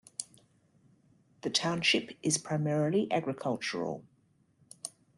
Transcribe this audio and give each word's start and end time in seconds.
The 1.41 1.51
township 1.51 2.17
is 2.23 2.39
primarily 2.39 3.07
agricultural. 3.11 4.03